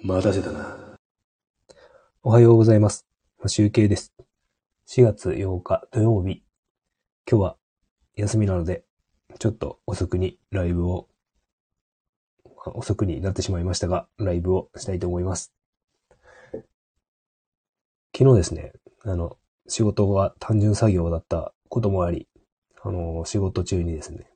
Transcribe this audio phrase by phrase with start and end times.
[0.00, 0.76] 待たせたな。
[2.22, 3.04] おはようございます。
[3.48, 4.14] 集計です。
[4.86, 6.44] 4月8日土曜日。
[7.28, 7.56] 今日は
[8.14, 8.84] 休みなので、
[9.40, 11.08] ちょっと遅くにライブを、
[12.74, 15.52] 遅くになってしまいましたが、ライブをしたいと思います。
[18.16, 18.72] 昨日ですね、
[19.02, 19.36] あの、
[19.66, 22.28] 仕事が単純作業だったこともあり、
[22.82, 24.30] あの、仕事中にですね、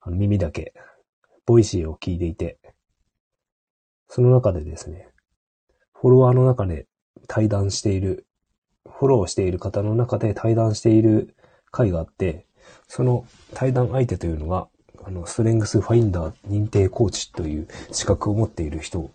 [0.00, 0.72] あの耳だけ、
[1.46, 2.60] Voicy を聞いていて、
[4.14, 5.08] その中でですね、
[5.94, 6.86] フォロワーの中で
[7.28, 8.26] 対談している、
[8.86, 11.34] フォローしている方の中で対談している
[11.70, 12.44] 回があって、
[12.88, 13.24] その
[13.54, 14.68] 対談相手というのが、
[15.02, 19.10] あの、ストレングスファインダー認定コーチという資格を持っている人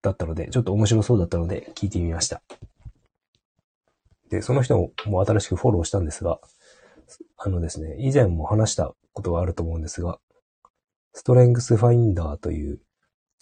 [0.00, 2.40] だったので、ちょっと面白そうだったので聞いてみました。
[4.30, 6.40] で、その人も新しくフォローしたんですが、
[7.36, 10.18] あのですね、以前も話したことがあると思うんですが、
[11.12, 12.80] ストレングスファインダーという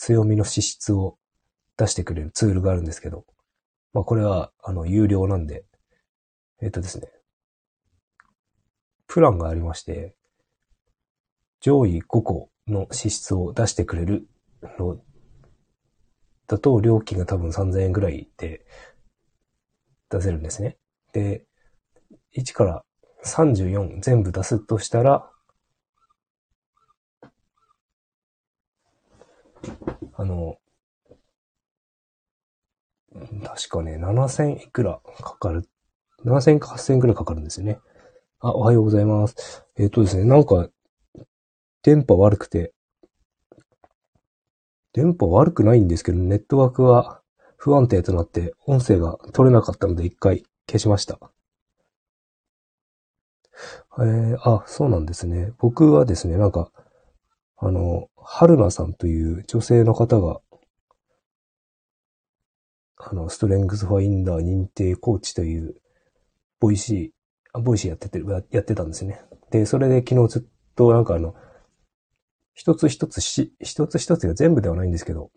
[0.00, 1.18] 強みの資質を
[1.76, 3.26] 出してくれるツールがあるんですけど、
[3.92, 5.66] まあこれは、あの、有料なんで、
[6.62, 7.08] えっとですね、
[9.06, 10.14] プランがありまして、
[11.60, 14.26] 上位5個の資質を出してくれる
[14.78, 14.98] の
[16.46, 18.64] だと料金が多分3000円ぐらいで
[20.08, 20.78] 出せるんですね。
[21.12, 21.44] で、
[22.34, 22.84] 1から
[23.26, 25.30] 34全部出すとしたら、
[30.20, 30.58] あの、
[33.42, 35.66] 確かね、7000いくらかかる
[36.26, 37.78] ？7000か8000くらいかかるんですよね。
[38.38, 39.64] あ、おはようございます。
[39.78, 40.68] えっ、とですね、なんか、
[41.82, 42.74] 電波悪くて、
[44.92, 47.22] 電波悪くないんですけど、ネットワークが
[47.56, 51.18] 不安定となって、音声が取れなかったので一回消しました。
[54.00, 55.54] えー、あ、そうなんですね。
[55.56, 56.70] 僕はですね、なんか、
[57.62, 60.40] あの、春菜さんという女性の方が、
[62.96, 65.74] あの、ストレングスファインダー認定コーチという、
[66.58, 67.10] Voicy、
[67.52, 69.20] あ Voicy やってて、やってたんですね。
[69.50, 70.42] で、それで昨日ずっ
[70.74, 71.34] となんかあの、
[72.54, 75.30] 一つ一つし、一つ一つが全部ではないんですけど、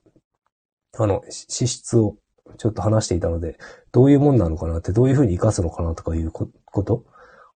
[0.98, 2.16] あの、資質を
[2.58, 3.58] ちょっと話していたので、
[3.92, 6.48] どういうもんなのかなって、どういうふうに活かすのかなとかいうこ
[6.84, 7.06] と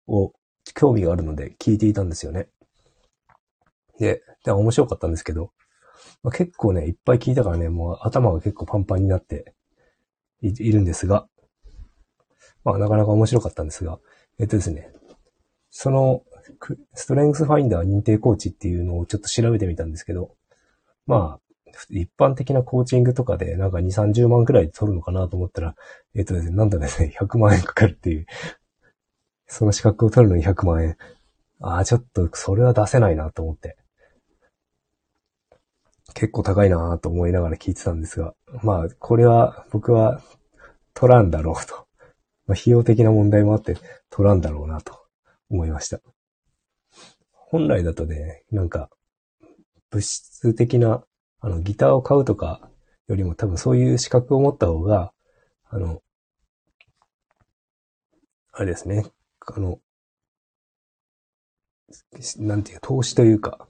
[0.08, 0.34] を、
[0.74, 2.50] 興味があるので聞いていたんですよね。
[4.00, 5.52] で、で面白かったんですけど、
[6.24, 9.54] まあ、結構ね、いっぱい聞いたからね、もう頭が結構パンパンになって
[10.42, 11.28] いるんですが、
[12.64, 14.00] まあなかなか面白かったんですが、
[14.40, 14.92] えっとですね、
[15.70, 16.24] その、
[16.94, 20.36] ストレングスファインダー認定コーチっていうのをちょっと調べてみたんですけど、
[21.06, 21.48] まあ、
[21.90, 25.76] 一般的なコーチングとかでなんか2、30万くらい取るのかなと思ったら、
[26.16, 28.26] えっとですね、なんとですね、 100万円かかるっていう、
[29.46, 30.98] その資格を取るのに100万円。
[31.62, 33.78] ああ、ちょっとそれは出せないなと思って。
[36.18, 38.34] 結構高いなと思いながら聞いてたんですが、
[38.64, 40.24] まあ、これは僕は
[40.96, 41.86] 取らんだろうと。
[42.48, 43.78] まあ、費用的な問題もあって
[44.10, 45.00] 取らんだろうなと
[45.52, 46.00] 思いました。
[47.32, 48.90] 本来だとね、なんか、
[49.92, 51.04] 物質的な、
[51.40, 52.68] あの、ギターを買うとか
[53.08, 55.14] よりも多分そういう資格を持った方が、
[55.66, 56.02] あの、
[58.54, 59.06] あれですね、
[59.46, 59.80] あの、
[62.38, 63.68] なんていう、投資というか、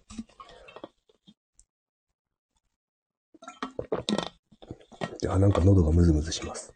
[5.29, 6.73] あ、なんか喉がムズムズします。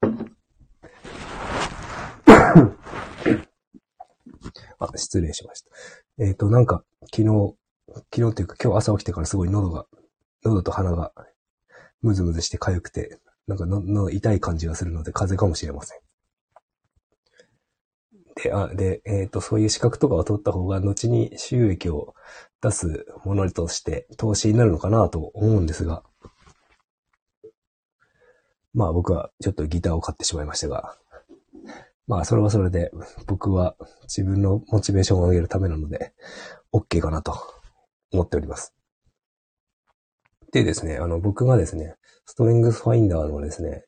[4.78, 5.70] あ、失礼しました。
[6.18, 7.56] えっ、と、なんか、昨日、
[8.14, 9.86] 昨日っていうか今日朝起きてからすごい喉が、
[10.44, 11.12] 喉と鼻が
[12.02, 15.98] ムズムズして痒くて、なんかの喉痛い感じがするので風邪かもしれません。
[18.42, 22.14] で、あ、で、えっ、と、そういう資格とかを取った方が後に収益を
[22.62, 26.04] 出すものとして投資になるのかなと思うんですが、
[28.74, 30.96] まあ僕はちょっとギターを買ってしまいましたが、
[32.06, 32.90] まあそれはそれで
[33.26, 36.12] 僕は自分のモチベーションを上げるためなので、
[36.72, 37.38] OK かなと
[38.12, 38.74] 思っております。
[40.52, 43.84] でですね、あの僕がですね、ストレングスファインダーのですね、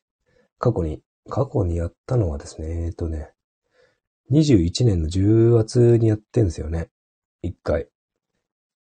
[0.59, 3.31] 過去に、過去にやったのはですね、えっとね、
[4.31, 6.89] 21年の10月にやってんですよね。
[7.41, 7.87] 一回。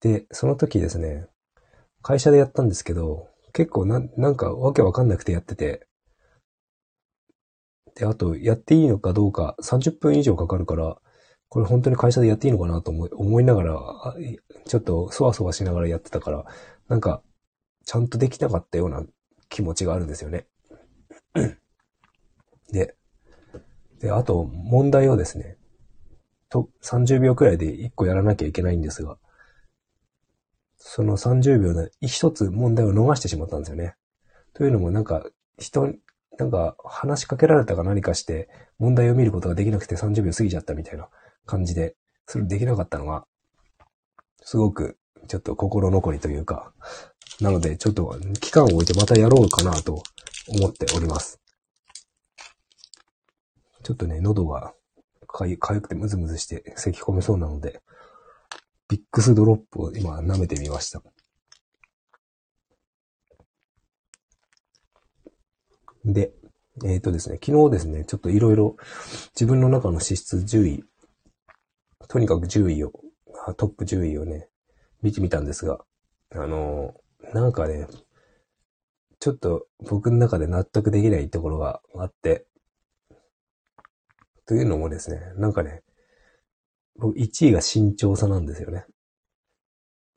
[0.00, 1.26] で、その時ですね、
[2.02, 5.86] 会社でやったんですけど、結構な、なんかわけわかんなくてやってて、
[7.94, 10.96] で、あと、やっていいのかどうか30分以上かかるから、
[11.48, 14.14] これ本当に会社でやっていいのかなと思い思いながら、
[14.66, 16.44] ちょっとそわそわしながらやってたから、
[16.88, 17.22] なんか、
[17.84, 19.04] ちゃんとできなかったような
[19.48, 20.46] 気持ちがあるんですよね。
[22.72, 22.94] で、
[23.98, 25.56] で、あと、問題をですね、
[26.48, 29.18] と、30秒くらいで1個やらなきゃいけないんですが、
[30.76, 33.94] その30秒で一つ問題を逃してしまったんですよね。
[34.54, 35.26] というのもなんか、
[35.58, 35.94] 人、
[36.40, 38.48] なんか話しかけられたか何かして
[38.78, 41.10] 問題を見ることができなくて30秒過ぎちゃったみたいな
[41.44, 41.96] 感じで、
[42.26, 43.26] それできなかったのが、
[44.40, 44.96] すごく
[45.28, 46.72] ちょっと心残りというか、
[47.42, 50.02] なのでちょっと期間を置いてまたやろうかなと
[50.48, 51.42] 思っております。
[53.82, 54.72] ちょっとね、喉が
[55.26, 57.82] かゆくてムズムズして咳き込めそうなので、
[58.88, 61.02] ビックスドロップを今舐めてみました。
[66.04, 66.32] で、
[66.84, 68.76] えっ、ー、とですね、昨日ですね、ちょっといろいろ
[69.34, 70.84] 自分の中の資質10位、
[72.08, 72.92] とにかく10位を、
[73.56, 74.48] トップ10位をね、
[75.02, 75.84] 見てみたんですが、
[76.32, 76.94] あの
[77.32, 77.86] なんかね、
[79.18, 82.46] ちょっと僕の中で納得できないところがあって、
[84.46, 85.82] というのもですね、なんかね、
[86.96, 88.84] 僕1位が身長差なんですよね。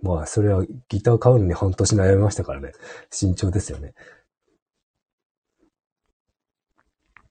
[0.01, 2.74] まあ、それはギター買うのに半年悩みましたからね。
[3.09, 3.94] 身長ですよね。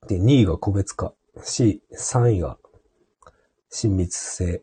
[0.08, 1.14] で、2位が個別化。
[1.42, 2.58] C、3位が
[3.70, 4.62] 親密性。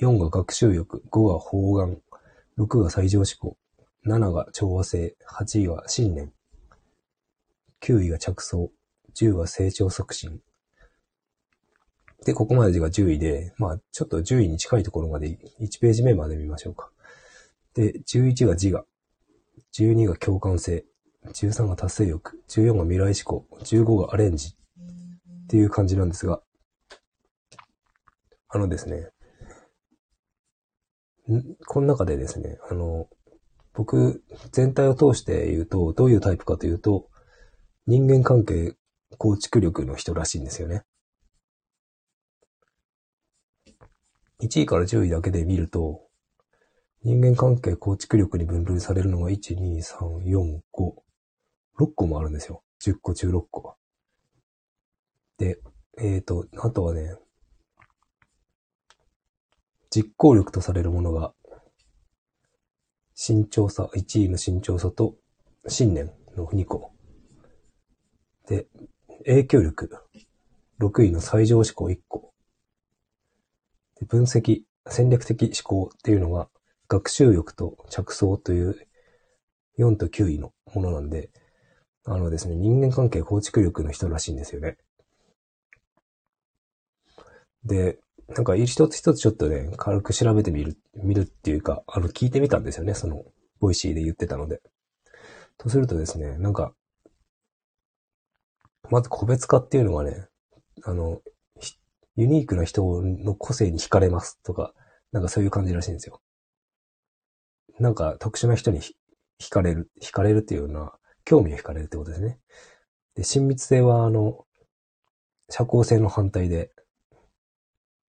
[0.00, 1.02] 4が学習欲。
[1.10, 2.02] 5が方眼。
[2.58, 3.56] 6が最上思考。
[4.06, 5.16] 7が調和性。
[5.28, 6.32] 8位は信念。
[7.80, 8.70] 9位が着想。
[9.14, 10.40] 10は成長促進。
[12.24, 16.90] で、ここまでが10位で、まあ、ちょっと10位に近いところまで、1ページ目まで見ましょうか。
[17.74, 18.84] で、11が自我。
[19.74, 20.84] 12が共感性。
[21.26, 22.42] 13が達成欲。
[22.48, 23.46] 14が未来思考。
[23.60, 24.54] 15がアレンジ。
[25.44, 26.40] っていう感じなんですが、
[28.48, 29.10] あのですね、
[31.66, 33.08] この中でですね、あの、
[33.74, 34.22] 僕、
[34.52, 37.08] 全体を通して言うと、どういうタイプかというと、
[37.86, 38.74] 人間関係
[39.18, 40.84] 構築力の人らしいんですよね。
[44.40, 46.08] 1位から10位だけで見ると、
[47.02, 51.03] 人間関係構築力に分類されるのが1、2、3、4、5、
[51.78, 52.62] 6個もあるんですよ。
[52.82, 53.76] 10個中6個。
[55.38, 55.58] で、
[55.98, 57.16] えっ、ー、と、あとはね、
[59.90, 61.32] 実行力とされるものが、
[63.14, 65.16] 慎重さ、1位の慎重さと
[65.68, 66.92] 信念の2個。
[68.48, 68.66] で、
[69.24, 69.90] 影響力、
[70.80, 72.32] 6位の最上志向1個。
[74.00, 76.48] で分析、戦略的思考っていうのが、
[76.88, 78.86] 学習欲と着想という
[79.78, 81.30] 4と9位のものなんで、
[82.04, 84.76] あのですね、人間関係構築力の人らしいんですよね。
[87.64, 87.98] で、
[88.28, 93.24] なんか一つ一つちょっとね、軽く調べてみる、見るっていうか、あの、聞いてみたんですよね、その、
[93.60, 94.60] Voicy で言ってたので。
[95.56, 96.74] とするとですね、なんか、
[98.90, 100.26] まず個別化っていうのはね、
[100.82, 101.22] あの、
[102.16, 104.74] ユニークな人の個性に惹かれますとか、
[105.12, 106.20] なんかそういう感じらしいんですよ。
[107.78, 108.94] なんか特殊な人に惹
[109.50, 110.92] かれる、惹かれるっていうような、
[111.24, 112.38] 興味を惹かれるってことですね。
[113.14, 114.46] で、親密性は、あの、
[115.48, 116.72] 社交性の反対で、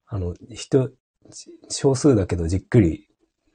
[0.07, 0.91] あの、人、
[1.69, 3.07] 少数だけどじっくり、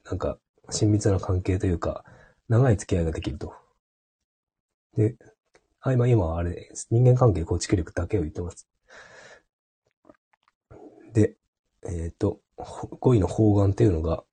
[0.05, 0.37] なんか、
[0.69, 2.03] 親密な関係というか、
[2.47, 3.53] 長い付き合いができると。
[4.95, 5.15] で、
[5.79, 8.67] あ、今、今、あれ、人間関係構築力だけを言ってます。
[11.13, 11.35] で、
[11.83, 14.23] えっ、ー、と、5位の方眼っていうのが、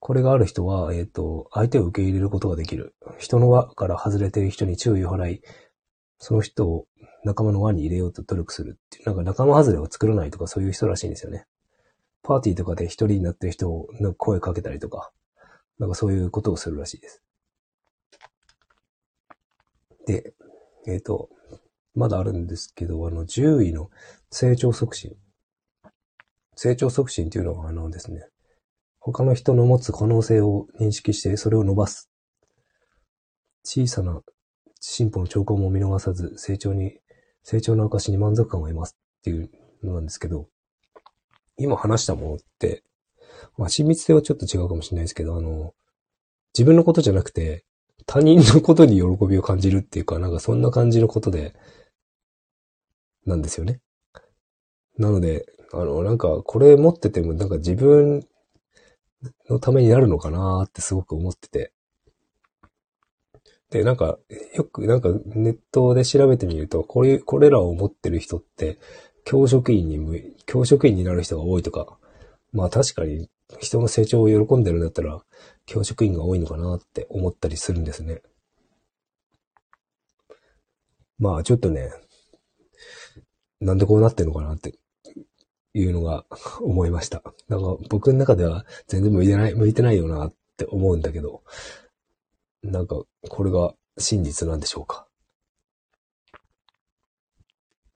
[0.00, 2.94] これがある人は、えっ、ー、と、相手を受け入れることができる。
[3.18, 5.42] 人の輪から外れている人に注意を払い、
[6.18, 6.86] その人を
[7.22, 11.46] 仲間の輪に入れようと努力するっていう、なんか仲間外れを作らないとかそういう人らしいんですよね。
[12.22, 15.10] パーティーとかで一人になってる人を声かけたりとか、
[15.78, 17.22] なんかそういうことをするらしいです。
[20.06, 20.34] で、
[20.86, 21.28] えっ、ー、と、
[21.94, 23.90] まだあるんですけど、あの、10位の
[24.30, 25.16] 成長促進。
[26.56, 28.26] 成長促進っていうのは、あのですね、
[29.00, 32.10] 他の人の持つ可能性を認識して、それを伸ばす。
[33.64, 34.20] 小さな
[34.78, 36.98] 進歩の兆候も見逃さず、成長に、
[37.42, 39.50] 成長の証に満足感を得ますっていう
[39.82, 40.48] のなんですけど、
[41.56, 42.84] 今話したものって、
[43.56, 45.72] まあ、親密性はちょっと違うかもしれないですけど、あの、
[46.54, 47.64] 自分のことじゃなくて、
[48.06, 51.54] 他人のことに喜びを感じるっていうか、なんかそんな感じのことで、
[53.24, 53.80] なんですよね。
[54.98, 58.26] なので、あの、なんか、これ持ってても、なんか自分
[59.48, 61.72] のためになるのかなってすごく思ってて。
[63.70, 64.18] で、なんか、
[64.54, 68.78] よく、なんかネットで調べてみると、これ、これらを持ってる人って、
[69.24, 71.98] 教職員に、教職員になる人が多いとか、
[72.52, 75.20] まあ確かに人の成長を喜んでるんだったら、
[75.66, 78.22] 教職員が多いのかなって思ったりするんですね。
[81.18, 81.90] まあちょっとね、
[83.60, 84.74] なんでこうなってんのかなって
[85.72, 86.24] いうのが
[86.60, 87.22] 思いました。
[87.48, 91.42] なんか僕の中では全然向いてない、向いてないよなって思うんだけど、
[92.62, 95.06] なんかこれが真実なんでしょうか。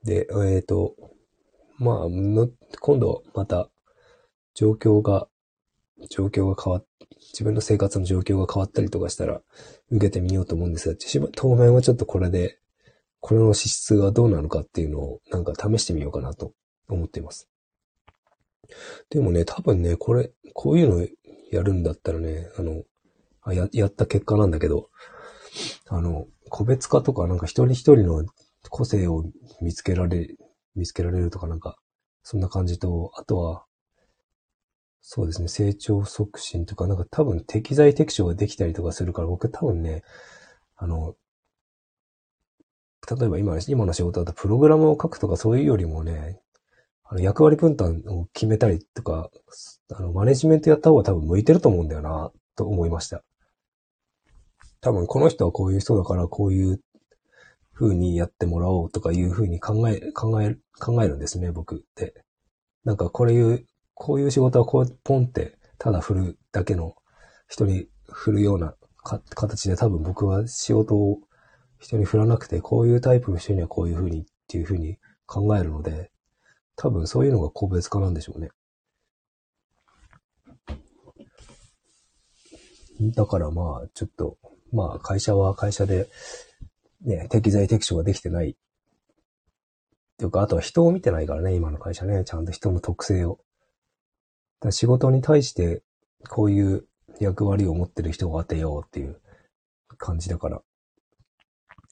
[0.05, 0.95] で、えっ、ー、と、
[1.79, 2.07] まあ、
[2.81, 3.69] 今度また
[4.55, 5.29] 状況が、
[6.11, 6.87] 状況が変わっ、
[7.33, 9.41] 自分の生活の状況が変わったりとかしたら
[9.91, 10.97] 受けてみようと思うんですが、
[11.35, 12.59] 当面はちょっとこれで、
[13.21, 16.53] これの資質がどうなのかっていうのをなんか試してみようかなと
[16.89, 17.49] 思っています。
[19.11, 21.07] でもね、多分ね、これ、こういうの
[21.51, 22.83] やるんだったらね、あの、
[23.43, 24.91] あや、やった結果なんだけど、
[25.89, 28.25] あの、個別化とかなんか一人一人の
[28.71, 29.25] 個性を
[29.61, 30.37] 見つけられ、
[30.75, 31.77] 見つけられるとかなんか、
[32.23, 33.65] そんな感じと、あとは、
[35.01, 40.03] そうですね、成長促進とか、なんか多分適材適所ができたりとかするから、僕多分ね、
[40.77, 41.15] あの、
[43.07, 46.41] 例えば今、今の仕事だとプログラムを書くとかそういうよりもね、
[47.05, 49.31] あの役割分担を決めたりとか、
[49.93, 53.23] あの、マネジメントやった方が多分向いてると思うんだよな、と思いました。
[54.81, 56.81] 多分この人はこういう人だからこういう
[57.75, 62.15] 風にやってもらおうとかいう風に考え、考え、考えるんですね、僕って。
[62.85, 66.97] なんかこれいう、こういう仕事はこうポンってただ振るだけの
[67.49, 71.21] 人に振るようなか形で多分僕は仕事を
[71.79, 76.11] 人に振らなくて、こういうタイプの人にはこういう風にっていう風に考えるので、
[76.77, 78.51] 多分そういうのが個別化なんでしょうね。
[83.01, 84.39] だからまあ、ちょっと、
[84.73, 86.09] まあ会社は会社で、
[87.03, 88.51] ね、適材適所ができてない。
[88.51, 88.55] っ
[90.17, 93.41] ていうか、あとは人を見てないからね、今の会社ね、ちゃんと人の特性を。
[94.61, 95.83] だ仕事に対して、
[96.29, 96.87] こういう
[97.21, 99.21] 役割を持ってる人を当てようっていう
[99.99, 100.63] 感じだから。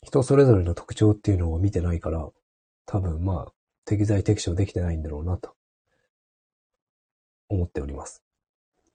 [0.05, 2.29] 人それぞれの特徴っていうのを見てないから、
[2.87, 3.53] 多分まあ、
[3.85, 5.55] 適材適所できてないんだろうなと、
[7.49, 8.23] 思っております。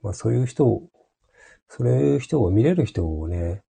[0.02, 0.90] まあそういう人を、
[1.70, 3.64] そういう人を見れる人をね、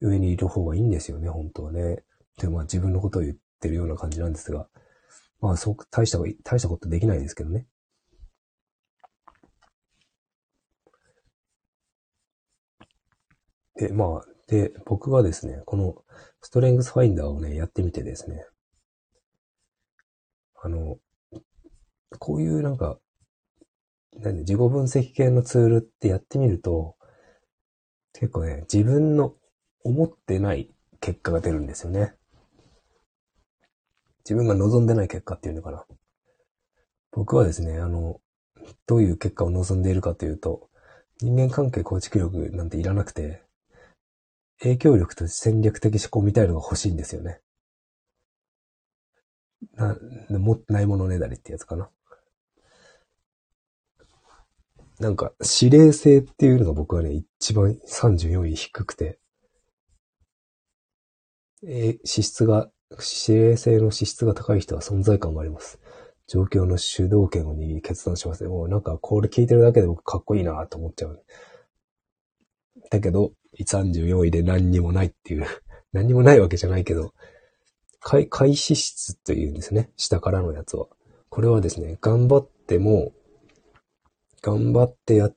[0.00, 2.02] 上にいる方がいいんですよね、本当はね。
[2.38, 4.68] で、まあ自分のことを言ってるような感じなんですが、
[5.40, 7.66] まあそう、大した、大したことできないですけどね。
[13.76, 15.96] で、まあ、で、僕がですね、この
[16.40, 18.46] ストレングスファインダーをね、やってみてですね、
[20.64, 20.96] あの、
[22.18, 22.98] こういうなんか、
[24.14, 26.96] なんで自己分析系のツールってやってみると、
[28.14, 29.34] 結構ね、自分の
[29.84, 32.14] 思ってない結果が出るんですよね。
[34.20, 35.84] 自分が望んでない結果っていうのかな。
[37.12, 38.22] 僕はですね、あの、
[38.86, 40.70] どういう結果を望んでいるかというと、
[41.20, 43.42] 人間関係構築力なんていらなくて、
[44.60, 47.43] 影響力と戦略的思考みたいのが欲しいんですよね。
[49.76, 49.96] な、
[50.38, 51.90] 持ってないものねだりってやつかな。
[55.00, 59.18] なんか、指令性っていうのが僕はね、一番34位低くて、
[61.66, 62.70] え、資質が、
[63.26, 65.80] 指令性の資質が高い人は存在感があります。
[66.26, 68.48] 状況の主導権を握り決断しますね。
[68.48, 71.24] もうなんかこれ聞いてるだけで僕かっこいいなと思っちゃう。
[72.90, 75.46] だけど、34位で何にもないっていう
[75.92, 77.12] 何にもないわけじゃないけど、
[78.04, 79.90] 開始質というんですね。
[79.96, 80.86] 下からのやつは。
[81.30, 83.12] これはですね、頑張っても、
[84.42, 85.36] 頑張ってやっ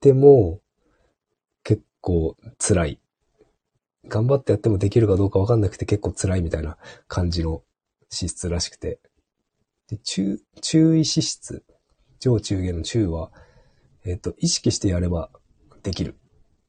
[0.00, 0.60] ても、
[1.64, 3.00] 結構辛い。
[4.06, 6.78] 頑張ってやってもできるかどうかわかんなくて結構辛いみたいな
[7.08, 7.62] 感じの
[8.10, 9.00] 資質らしくて。
[9.88, 11.64] で、中、注意資質。
[12.20, 13.32] 上中下の中は、
[14.04, 15.30] えっ、ー、と、意識してやれば
[15.82, 16.16] できる。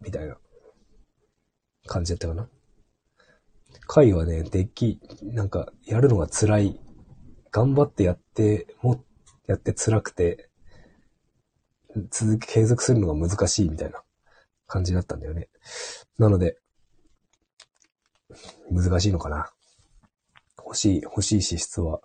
[0.01, 0.37] みたいな
[1.85, 2.49] 感じだったかな。
[3.87, 6.79] 回はね、でき、なんか、やるのが辛い。
[7.51, 9.03] 頑張ってやって、も、
[9.47, 10.49] やって辛くて、
[12.11, 14.03] 続き、継続するのが難しいみたいな
[14.67, 15.49] 感じだったんだよね。
[16.17, 16.57] なので、
[18.71, 19.51] 難しいのかな。
[20.57, 22.01] 欲しい、欲しい資質は、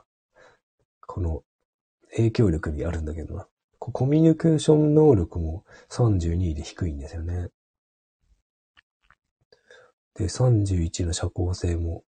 [1.07, 1.45] この
[2.17, 3.47] 影響力にあるんだけどな。
[3.79, 7.51] コミュニケーション能力も32位で低いんですよね。
[10.15, 12.05] で、31の社交性も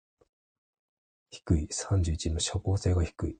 [1.31, 1.67] 低い。
[1.71, 3.37] 31の社交性が低い。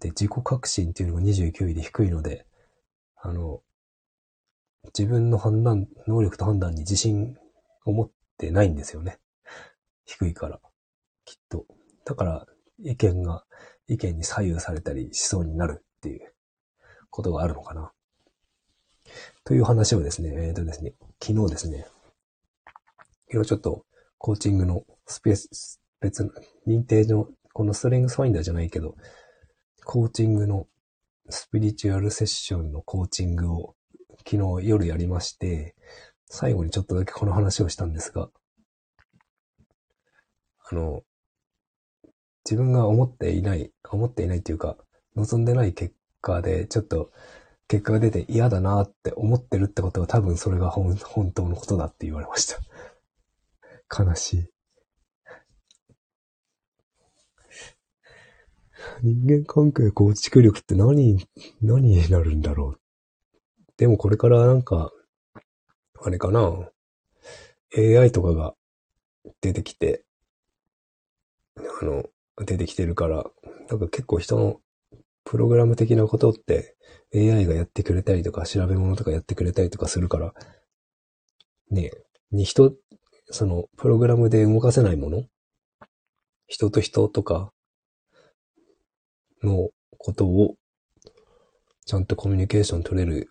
[0.00, 2.46] で、自己革新っていうのが29位で低いので、
[3.16, 3.62] あの、
[4.98, 7.36] 自分の判断、能力と判断に自信
[7.84, 9.18] を持ってないんですよね。
[10.06, 10.60] 低いから。
[11.24, 11.66] きっと。
[12.04, 12.46] だから、
[12.82, 13.44] 意見が、
[13.88, 16.32] 意見に左右されたりしそうになるっていう
[17.10, 17.92] ことがあるのかな。
[19.44, 21.86] という話をですね、えっ、ー、とですね、昨日ですね、
[23.32, 23.84] 今日ちょっと
[24.18, 26.30] コーチングのスペース、別の、
[26.66, 28.96] 認定の、このストレングスファインダーじゃないけど、
[29.84, 30.66] コーチングの、
[31.28, 33.76] スピリチュアルセッションのコーチングを
[34.26, 35.76] 昨日夜やりまして、
[36.28, 38.30] 最後にちょっとだけこの話をしたんですが、
[40.68, 41.02] あの、
[42.44, 44.76] 自分が思っていない、思っていないっていうか、
[45.14, 47.12] 望んでない結果で、ちょっと
[47.68, 50.96] 結果が出て嫌だなって思ってるってことは多分それが本
[51.32, 52.58] 当のことだって言われました。
[53.90, 54.46] 悲しい。
[59.02, 61.26] 人間関係構築力って何、
[61.60, 62.80] 何になるんだろう。
[63.76, 64.90] でもこれからなんか、
[66.02, 66.70] あれかな。
[67.76, 68.54] AI とかが
[69.40, 70.04] 出てきて、
[71.56, 72.04] あの、
[72.44, 73.24] 出てきてるから、
[73.68, 74.60] なんか結構人の
[75.24, 76.76] プログラム的なことって
[77.14, 80.34] AI がやってくれたりとか、調べ物とかやってくれたりとかするから、
[81.70, 81.90] ね
[82.32, 82.74] に人、
[83.30, 85.24] その、プログラムで動かせないもの？
[86.46, 87.52] 人と人とか？
[89.42, 90.56] のことを、
[91.86, 93.28] ちゃんとコミュニケーション取れる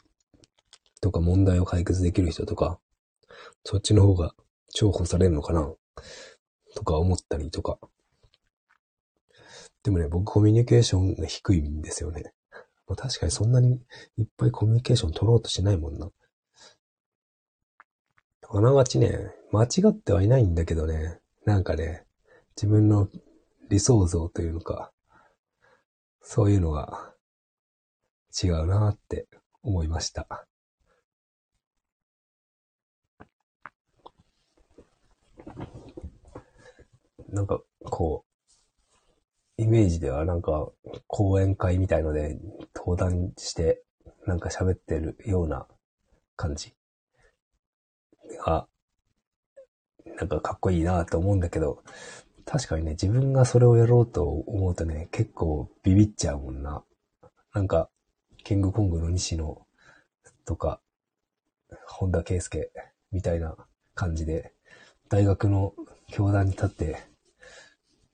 [1.01, 2.79] とか問題を解決できる人とか、
[3.63, 4.33] そっちの方が
[4.73, 5.71] 重宝されるのかな？
[6.75, 7.77] とか思ったりとか。
[9.83, 12.33] でもね、僕コミュニケーションが低いんですよね。
[12.87, 13.81] ま、確かにそんなに
[14.17, 16.09] いっぱいコミュニケーション取ろうとしないもんな。
[18.49, 22.05] あながちね、間違ってはいないんだけどね、なんかね、
[22.55, 23.09] 自分の
[23.69, 24.91] 理想像というのか、
[26.21, 27.13] そういうのが
[28.43, 29.27] 違うなって
[29.63, 30.45] 思いました。
[37.29, 38.25] なんか、こ
[39.57, 40.71] う、イメージではなんか、
[41.07, 42.37] 講演会みたいので
[42.75, 43.83] 登壇して、
[44.25, 45.67] なんか喋ってるような
[46.35, 46.75] 感じ
[48.45, 48.67] が、
[50.05, 51.83] なんかかっこいいなと思うんだけど、
[52.45, 56.83] 確かにね、自分がそれをやろうと思うとね、結構ビビっちゃうもんな。
[57.53, 57.89] なんか、
[58.43, 59.61] キングコングの西野
[60.45, 60.81] とか、
[61.87, 62.71] 本田圭佑
[63.11, 63.55] みたいな
[63.93, 64.53] 感じで、
[65.09, 65.73] 大学の
[66.07, 66.97] 教壇に立って、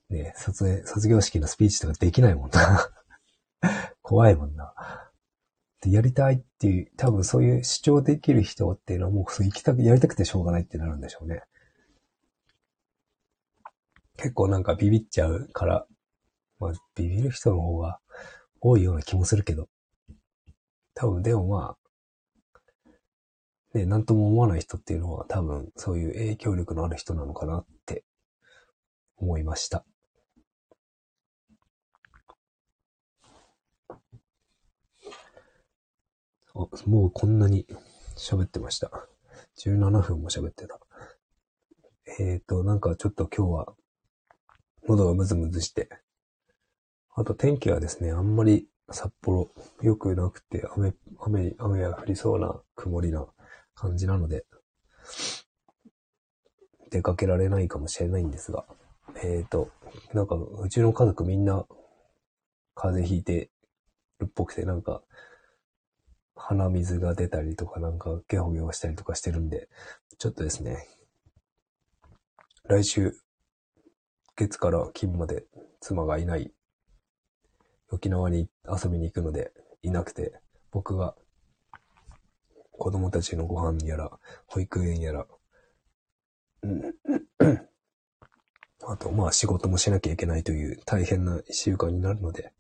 [0.10, 2.90] ね、卒卒業式のスピーチとかできないもんな。
[4.02, 4.74] 怖いもんな。
[5.82, 11.44] で、やりたいっていう、多分そういう主張できる人っていうのはもうそう行きたく、やりたくてしょうがないってなるんでしょうね。
[14.18, 15.86] 結構なんかビビっちゃうから、
[16.60, 18.00] まあビビる人の方が
[18.62, 19.68] 多いような気もするけど、
[20.94, 21.76] 多分でもま
[23.74, 28.06] あ、ね、なんとも思わない人っていうのは多分そういう影響力のある人なのかなって
[29.18, 29.86] 思いました。
[36.56, 37.68] あ、もうこんなに
[38.16, 38.90] 喋ってました。
[39.58, 40.80] 17分も喋ってた。
[42.20, 43.74] えっ、ー、と、なんかちょっと今日は
[44.88, 45.90] 喉がムズムズして。
[47.16, 49.50] あと天気はですね、あんまり札幌
[49.82, 53.26] 良くなくて、雨、雨、雨が降りそうな曇りな
[53.74, 54.46] 感じなので、
[56.92, 58.66] 出かけられないかもしれないんですが、
[59.24, 59.72] えっ、ー、と、
[60.14, 61.66] なんか、うちの家族みんな、
[62.76, 63.50] 風邪ひいて
[64.20, 65.02] るっぽくて、なんか、
[66.36, 69.70] 鼻水が出たりとか、なんか、ゲホゲホしたりとかしてるんで、
[70.18, 70.88] ちょっとですね、
[72.68, 73.16] 来週、
[74.36, 75.46] 月から金まで
[75.80, 76.52] 妻がいない
[77.92, 80.40] 沖縄に遊びに行くのでいなくて、
[80.72, 81.16] 僕が
[82.72, 84.12] 子供たちのご飯やら、
[84.48, 85.26] 保育園やら、
[88.88, 92.52] あと、まあ仕事もしなきゃいけないという大変な一週間になるので、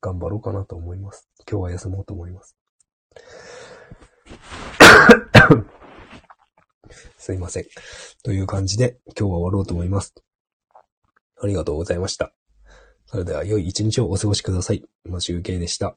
[0.00, 1.28] 頑張ろうかなと思います。
[1.48, 2.56] 今日は休もうと思います。
[7.18, 7.64] すいません。
[8.22, 10.14] という感じで今日は終わろうと思います。
[11.40, 12.32] ありがとうございました。
[13.06, 14.84] それでは良い一日をお過ごしください。
[15.04, 15.96] マシュウケイでした。